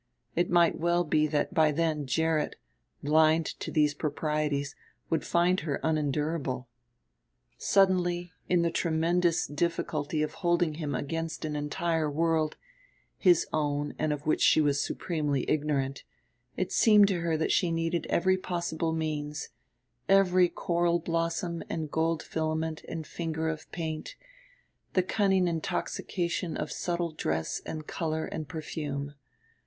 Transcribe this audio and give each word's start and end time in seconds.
It 0.35 0.49
might 0.49 0.79
well 0.79 1.03
be 1.03 1.27
that 1.27 1.53
by 1.53 1.71
then 1.71 2.07
Gerrit, 2.07 2.55
blind 3.03 3.45
to 3.59 3.69
these 3.69 3.93
proprieties, 3.93 4.75
would 5.11 5.23
find 5.23 5.59
her 5.59 5.79
unendurable. 5.83 6.67
Suddenly, 7.59 8.31
in 8.49 8.63
the 8.63 8.71
tremendous 8.71 9.45
difficulty 9.45 10.23
of 10.23 10.33
holding 10.41 10.73
him 10.81 10.95
against 10.95 11.45
an 11.45 11.55
entire 11.55 12.09
world, 12.09 12.57
his 13.19 13.45
own 13.53 13.93
and 13.99 14.11
of 14.11 14.25
which 14.25 14.41
she 14.41 14.59
was 14.59 14.81
supremely 14.81 15.47
ignorant, 15.47 16.03
it 16.57 16.71
seemed 16.71 17.07
to 17.09 17.19
her 17.19 17.37
that 17.37 17.51
she 17.51 17.71
needed 17.71 18.07
every 18.09 18.37
possible 18.39 18.93
means, 18.93 19.49
every 20.09 20.49
coral 20.49 20.97
blossom 20.97 21.61
and 21.69 21.91
gold 21.91 22.23
filament 22.23 22.83
and 22.89 23.05
finger 23.05 23.47
of 23.49 23.71
paint, 23.71 24.15
the 24.93 25.03
cunning 25.03 25.47
intoxication 25.47 26.57
of 26.57 26.71
subtle 26.71 27.11
dress 27.11 27.61
and 27.67 27.85
color 27.85 28.25
and 28.25 28.47
perfume. 28.47 29.13